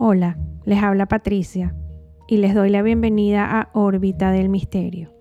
Hola, 0.00 0.38
les 0.64 0.80
habla 0.80 1.06
Patricia 1.06 1.74
y 2.28 2.36
les 2.36 2.54
doy 2.54 2.70
la 2.70 2.82
bienvenida 2.82 3.58
a 3.58 3.68
Órbita 3.72 4.30
del 4.30 4.48
Misterio, 4.48 5.12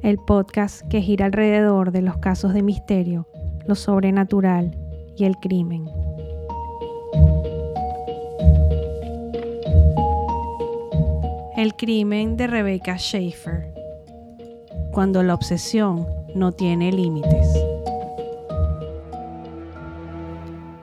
el 0.00 0.16
podcast 0.16 0.80
que 0.88 1.02
gira 1.02 1.26
alrededor 1.26 1.92
de 1.92 2.00
los 2.00 2.16
casos 2.16 2.54
de 2.54 2.62
misterio, 2.62 3.28
lo 3.66 3.74
sobrenatural 3.74 4.74
y 5.18 5.26
el 5.26 5.36
crimen. 5.36 5.84
El 11.58 11.74
crimen 11.76 12.38
de 12.38 12.46
Rebecca 12.46 12.96
Schaefer. 12.96 13.74
Cuando 14.92 15.22
la 15.22 15.34
obsesión 15.34 16.06
no 16.34 16.52
tiene 16.52 16.90
límites. 16.90 17.54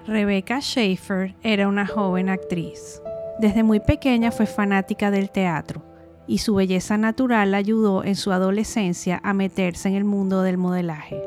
Rebecca 0.06 0.62
Schaefer 0.62 1.34
era 1.42 1.68
una 1.68 1.88
joven 1.88 2.30
actriz. 2.30 3.02
Desde 3.44 3.62
muy 3.62 3.82
pequeña 3.82 4.32
fue 4.32 4.46
fanática 4.46 5.12
del 5.12 5.30
teatro 5.30 5.84
y 6.28 6.38
su 6.38 6.56
belleza 6.56 6.98
natural 6.98 7.54
ayudó 7.56 8.06
en 8.06 8.16
su 8.16 8.32
adolescencia 8.32 9.20
a 9.22 9.34
meterse 9.34 9.90
en 9.90 9.96
el 9.96 10.06
mundo 10.06 10.44
del 10.44 10.58
modelaje. 10.58 11.22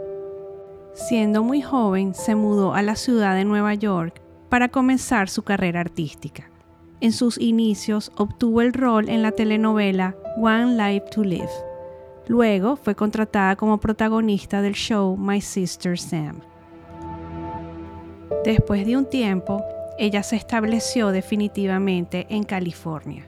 Siendo 0.94 1.42
muy 1.42 1.60
joven, 1.60 2.14
se 2.14 2.34
mudó 2.34 2.72
a 2.72 2.80
la 2.80 2.96
ciudad 2.96 3.34
de 3.34 3.44
Nueva 3.44 3.74
York 3.74 4.22
para 4.48 4.70
comenzar 4.70 5.28
su 5.28 5.42
carrera 5.42 5.80
artística. 5.80 6.50
En 7.02 7.12
sus 7.12 7.38
inicios 7.38 8.10
obtuvo 8.16 8.62
el 8.62 8.72
rol 8.72 9.10
en 9.10 9.20
la 9.20 9.32
telenovela 9.32 10.16
One 10.38 10.74
Life 10.74 11.10
to 11.10 11.22
Live. 11.22 11.52
Luego 12.28 12.76
fue 12.76 12.94
contratada 12.94 13.56
como 13.56 13.78
protagonista 13.78 14.62
del 14.62 14.72
show 14.72 15.18
My 15.18 15.42
Sister 15.42 15.98
Sam. 15.98 16.40
Después 18.42 18.86
de 18.86 18.96
un 18.96 19.04
tiempo, 19.04 19.62
ella 19.98 20.22
se 20.22 20.36
estableció 20.36 21.08
definitivamente 21.08 22.26
en 22.28 22.44
California. 22.44 23.26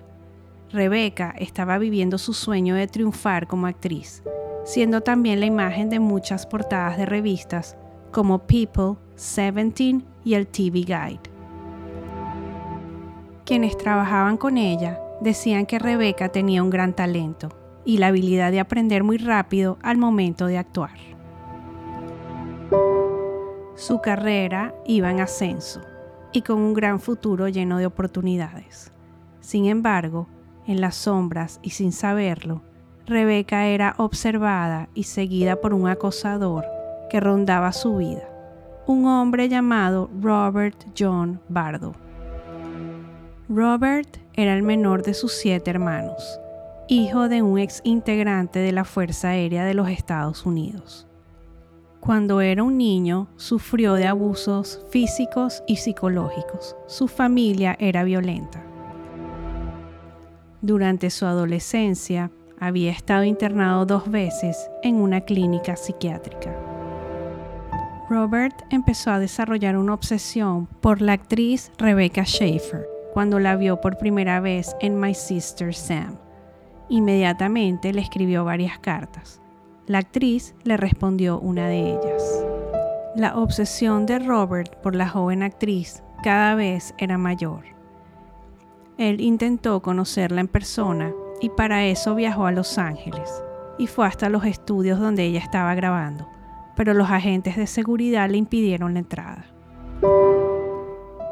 Rebecca 0.70 1.34
estaba 1.38 1.78
viviendo 1.78 2.18
su 2.18 2.34
sueño 2.34 2.74
de 2.74 2.86
triunfar 2.86 3.46
como 3.46 3.66
actriz, 3.66 4.22
siendo 4.64 5.00
también 5.00 5.40
la 5.40 5.46
imagen 5.46 5.88
de 5.88 5.98
muchas 5.98 6.46
portadas 6.46 6.98
de 6.98 7.06
revistas 7.06 7.76
como 8.12 8.46
People, 8.46 8.96
Seventeen 9.14 10.04
y 10.24 10.34
el 10.34 10.46
TV 10.46 10.80
Guide. 10.80 11.20
Quienes 13.46 13.78
trabajaban 13.78 14.36
con 14.36 14.58
ella 14.58 15.00
decían 15.22 15.64
que 15.64 15.78
Rebecca 15.78 16.28
tenía 16.28 16.62
un 16.62 16.68
gran 16.68 16.92
talento 16.92 17.48
y 17.86 17.96
la 17.96 18.08
habilidad 18.08 18.52
de 18.52 18.60
aprender 18.60 19.04
muy 19.04 19.16
rápido 19.16 19.78
al 19.82 19.96
momento 19.96 20.46
de 20.46 20.58
actuar. 20.58 20.98
Su 23.74 24.02
carrera 24.02 24.74
iba 24.84 25.10
en 25.10 25.20
ascenso 25.20 25.80
y 26.32 26.42
con 26.42 26.58
un 26.58 26.74
gran 26.74 27.00
futuro 27.00 27.48
lleno 27.48 27.78
de 27.78 27.86
oportunidades. 27.86 28.92
Sin 29.40 29.66
embargo, 29.66 30.28
en 30.66 30.80
las 30.80 30.96
sombras 30.96 31.60
y 31.62 31.70
sin 31.70 31.92
saberlo, 31.92 32.62
Rebeca 33.06 33.66
era 33.66 33.94
observada 33.96 34.90
y 34.94 35.04
seguida 35.04 35.56
por 35.56 35.72
un 35.72 35.88
acosador 35.88 36.66
que 37.08 37.20
rondaba 37.20 37.72
su 37.72 37.96
vida, 37.96 38.28
un 38.86 39.06
hombre 39.06 39.48
llamado 39.48 40.10
Robert 40.20 40.76
John 40.98 41.40
Bardo. 41.48 41.94
Robert 43.48 44.18
era 44.34 44.54
el 44.54 44.62
menor 44.62 45.02
de 45.02 45.14
sus 45.14 45.32
siete 45.32 45.70
hermanos, 45.70 46.38
hijo 46.86 47.30
de 47.30 47.40
un 47.40 47.58
ex 47.58 47.80
integrante 47.82 48.58
de 48.58 48.72
la 48.72 48.84
Fuerza 48.84 49.30
Aérea 49.30 49.64
de 49.64 49.72
los 49.72 49.88
Estados 49.88 50.44
Unidos. 50.44 51.06
Cuando 52.00 52.40
era 52.40 52.62
un 52.62 52.78
niño, 52.78 53.28
sufrió 53.36 53.94
de 53.94 54.06
abusos 54.06 54.80
físicos 54.90 55.62
y 55.66 55.76
psicológicos. 55.76 56.76
Su 56.86 57.08
familia 57.08 57.76
era 57.80 58.04
violenta. 58.04 58.64
Durante 60.62 61.10
su 61.10 61.26
adolescencia, 61.26 62.30
había 62.60 62.92
estado 62.92 63.24
internado 63.24 63.84
dos 63.84 64.10
veces 64.10 64.70
en 64.82 64.96
una 64.96 65.22
clínica 65.22 65.76
psiquiátrica. 65.76 66.54
Robert 68.08 68.54
empezó 68.70 69.10
a 69.10 69.18
desarrollar 69.18 69.76
una 69.76 69.92
obsesión 69.92 70.66
por 70.80 71.02
la 71.02 71.12
actriz 71.12 71.72
Rebecca 71.78 72.24
Schaefer 72.24 72.88
cuando 73.12 73.38
la 73.38 73.56
vio 73.56 73.80
por 73.80 73.98
primera 73.98 74.40
vez 74.40 74.74
en 74.80 74.98
My 74.98 75.14
Sister 75.14 75.74
Sam. 75.74 76.16
Inmediatamente 76.88 77.92
le 77.92 78.00
escribió 78.00 78.44
varias 78.44 78.78
cartas 78.78 79.42
la 79.88 79.98
actriz 79.98 80.54
le 80.64 80.76
respondió 80.76 81.40
una 81.40 81.66
de 81.66 81.94
ellas. 81.94 82.44
La 83.16 83.36
obsesión 83.38 84.04
de 84.04 84.18
Robert 84.18 84.76
por 84.82 84.94
la 84.94 85.08
joven 85.08 85.42
actriz 85.42 86.02
cada 86.22 86.54
vez 86.54 86.94
era 86.98 87.16
mayor. 87.16 87.64
Él 88.98 89.22
intentó 89.22 89.80
conocerla 89.80 90.42
en 90.42 90.48
persona 90.48 91.12
y 91.40 91.48
para 91.48 91.86
eso 91.86 92.14
viajó 92.14 92.44
a 92.44 92.52
Los 92.52 92.76
Ángeles 92.76 93.42
y 93.78 93.86
fue 93.86 94.06
hasta 94.06 94.28
los 94.28 94.44
estudios 94.44 95.00
donde 95.00 95.24
ella 95.24 95.38
estaba 95.38 95.74
grabando, 95.74 96.28
pero 96.76 96.92
los 96.92 97.10
agentes 97.10 97.56
de 97.56 97.66
seguridad 97.66 98.28
le 98.28 98.36
impidieron 98.36 98.92
la 98.92 99.00
entrada. 99.00 99.46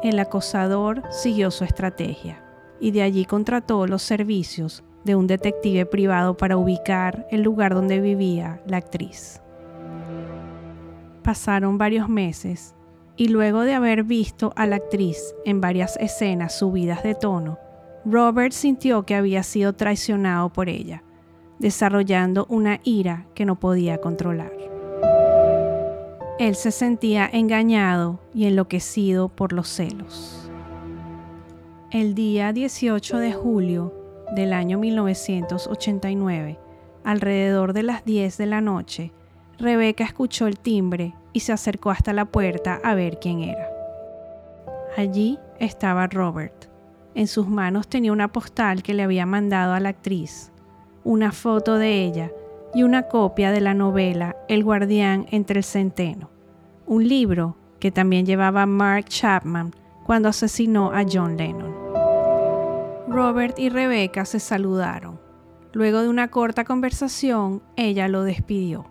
El 0.01 0.17
acosador 0.17 1.03
siguió 1.11 1.51
su 1.51 1.63
estrategia 1.63 2.41
y 2.79 2.91
de 2.91 3.03
allí 3.03 3.25
contrató 3.25 3.85
los 3.85 4.01
servicios 4.01 4.83
de 5.07 5.15
un 5.15 5.25
detective 5.25 5.87
privado 5.87 6.37
para 6.37 6.57
ubicar 6.57 7.25
el 7.31 7.41
lugar 7.41 7.73
donde 7.73 7.99
vivía 7.99 8.61
la 8.67 8.77
actriz. 8.77 9.41
Pasaron 11.23 11.79
varios 11.79 12.07
meses 12.07 12.75
y 13.15 13.29
luego 13.29 13.61
de 13.61 13.73
haber 13.73 14.03
visto 14.03 14.53
a 14.55 14.67
la 14.67 14.75
actriz 14.75 15.33
en 15.45 15.61
varias 15.61 15.97
escenas 15.97 16.59
subidas 16.59 17.01
de 17.01 17.15
tono, 17.15 17.57
Robert 18.05 18.53
sintió 18.53 19.03
que 19.03 19.15
había 19.15 19.43
sido 19.43 19.73
traicionado 19.73 20.49
por 20.49 20.69
ella, 20.69 21.03
desarrollando 21.57 22.45
una 22.49 22.79
ira 22.83 23.25
que 23.33 23.45
no 23.45 23.59
podía 23.59 23.97
controlar. 23.97 24.51
Él 26.37 26.55
se 26.55 26.71
sentía 26.71 27.27
engañado 27.31 28.19
y 28.33 28.45
enloquecido 28.45 29.29
por 29.29 29.53
los 29.53 29.67
celos. 29.67 30.51
El 31.89 32.13
día 32.13 32.53
18 32.53 33.17
de 33.17 33.33
julio 33.33 34.06
del 34.31 34.53
año 34.53 34.77
1989, 34.79 36.59
alrededor 37.03 37.73
de 37.73 37.83
las 37.83 38.05
10 38.05 38.37
de 38.37 38.45
la 38.45 38.61
noche, 38.61 39.13
Rebeca 39.59 40.03
escuchó 40.03 40.47
el 40.47 40.59
timbre 40.59 41.15
y 41.33 41.39
se 41.39 41.53
acercó 41.53 41.89
hasta 41.89 42.13
la 42.13 42.25
puerta 42.25 42.79
a 42.83 42.93
ver 42.95 43.19
quién 43.19 43.41
era. 43.41 43.67
Allí 44.95 45.39
estaba 45.59 46.07
Robert. 46.07 46.65
En 47.15 47.27
sus 47.27 47.47
manos 47.47 47.87
tenía 47.87 48.11
una 48.11 48.31
postal 48.31 48.83
que 48.83 48.93
le 48.93 49.03
había 49.03 49.25
mandado 49.25 49.73
a 49.73 49.79
la 49.79 49.89
actriz, 49.89 50.51
una 51.03 51.31
foto 51.31 51.77
de 51.77 52.03
ella 52.03 52.31
y 52.73 52.83
una 52.83 53.03
copia 53.03 53.51
de 53.51 53.61
la 53.61 53.73
novela 53.73 54.35
El 54.47 54.63
guardián 54.63 55.25
entre 55.31 55.59
el 55.59 55.63
centeno, 55.63 56.29
un 56.85 57.07
libro 57.07 57.55
que 57.79 57.91
también 57.91 58.25
llevaba 58.25 58.65
Mark 58.65 59.05
Chapman 59.05 59.73
cuando 60.05 60.29
asesinó 60.29 60.91
a 60.91 61.03
John 61.11 61.37
Lennon. 61.37 61.76
Robert 63.07 63.57
y 63.57 63.69
Rebecca 63.69 64.25
se 64.25 64.39
saludaron. 64.39 65.19
Luego 65.71 66.01
de 66.01 66.09
una 66.09 66.27
corta 66.27 66.65
conversación, 66.65 67.63
ella 67.77 68.09
lo 68.09 68.23
despidió. 68.23 68.85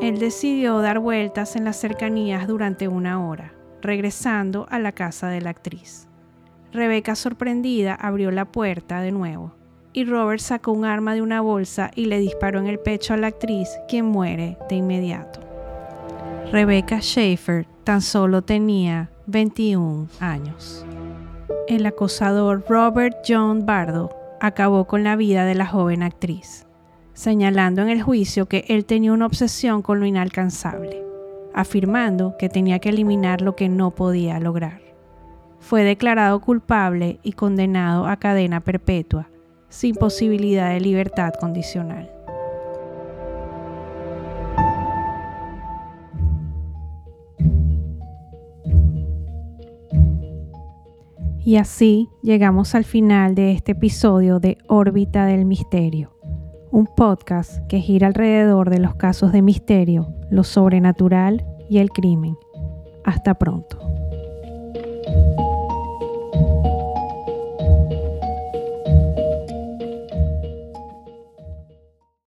Él 0.00 0.18
decidió 0.18 0.78
dar 0.80 1.00
vueltas 1.00 1.56
en 1.56 1.64
las 1.64 1.76
cercanías 1.76 2.46
durante 2.46 2.86
una 2.86 3.26
hora, 3.26 3.52
regresando 3.80 4.66
a 4.70 4.78
la 4.78 4.92
casa 4.92 5.28
de 5.28 5.40
la 5.40 5.50
actriz. 5.50 6.06
Rebecca, 6.72 7.16
sorprendida, 7.16 7.94
abrió 7.94 8.30
la 8.30 8.44
puerta 8.44 9.00
de 9.00 9.10
nuevo, 9.10 9.54
y 9.92 10.04
Robert 10.04 10.40
sacó 10.40 10.72
un 10.72 10.84
arma 10.84 11.14
de 11.14 11.22
una 11.22 11.40
bolsa 11.40 11.90
y 11.94 12.06
le 12.06 12.18
disparó 12.18 12.60
en 12.60 12.68
el 12.68 12.78
pecho 12.78 13.12
a 13.12 13.16
la 13.16 13.26
actriz, 13.26 13.68
quien 13.88 14.06
muere 14.06 14.56
de 14.68 14.76
inmediato. 14.76 15.40
Rebecca 16.50 17.00
Schaefer 17.00 17.66
tan 17.84 18.00
solo 18.00 18.42
tenía 18.42 19.10
21 19.26 20.08
años 20.20 20.86
el 21.68 21.86
acosador 21.86 22.64
Robert 22.68 23.18
John 23.26 23.64
Bardo 23.64 24.10
acabó 24.40 24.86
con 24.86 25.04
la 25.04 25.16
vida 25.16 25.44
de 25.44 25.54
la 25.54 25.66
joven 25.66 26.02
actriz, 26.02 26.66
señalando 27.14 27.82
en 27.82 27.88
el 27.88 28.02
juicio 28.02 28.46
que 28.46 28.64
él 28.68 28.84
tenía 28.84 29.12
una 29.12 29.26
obsesión 29.26 29.82
con 29.82 30.00
lo 30.00 30.06
inalcanzable, 30.06 31.02
afirmando 31.54 32.36
que 32.38 32.48
tenía 32.48 32.78
que 32.78 32.88
eliminar 32.88 33.40
lo 33.40 33.54
que 33.54 33.68
no 33.68 33.92
podía 33.92 34.40
lograr. 34.40 34.80
Fue 35.60 35.84
declarado 35.84 36.40
culpable 36.40 37.20
y 37.22 37.32
condenado 37.32 38.06
a 38.06 38.16
cadena 38.16 38.60
perpetua, 38.60 39.28
sin 39.68 39.94
posibilidad 39.94 40.70
de 40.70 40.80
libertad 40.80 41.32
condicional. 41.38 42.10
Y 51.44 51.56
así 51.56 52.08
llegamos 52.22 52.74
al 52.76 52.84
final 52.84 53.34
de 53.34 53.50
este 53.50 53.72
episodio 53.72 54.38
de 54.38 54.58
Órbita 54.68 55.26
del 55.26 55.44
Misterio, 55.44 56.16
un 56.70 56.86
podcast 56.86 57.66
que 57.66 57.80
gira 57.80 58.06
alrededor 58.06 58.70
de 58.70 58.78
los 58.78 58.94
casos 58.94 59.32
de 59.32 59.42
misterio, 59.42 60.14
lo 60.30 60.44
sobrenatural 60.44 61.44
y 61.68 61.78
el 61.78 61.90
crimen. 61.90 62.36
Hasta 63.04 63.34
pronto. 63.34 63.91